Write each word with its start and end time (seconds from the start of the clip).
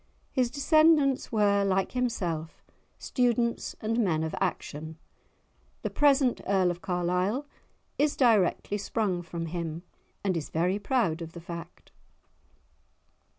His 0.31 0.49
descendants 0.49 1.31
were, 1.31 1.63
like 1.63 1.91
himself, 1.91 2.63
students 2.97 3.75
and 3.81 3.99
men 3.99 4.23
of 4.23 4.33
action; 4.41 4.97
the 5.83 5.91
present 5.91 6.41
Earl 6.47 6.71
of 6.71 6.81
Carlisle 6.81 7.45
is 7.99 8.17
directly 8.17 8.79
sprung 8.79 9.21
from 9.21 9.45
him, 9.45 9.83
and 10.23 10.35
is 10.35 10.49
very 10.49 10.79
proud 10.79 11.21
of 11.21 11.33
the 11.33 11.39
fact. 11.39 11.91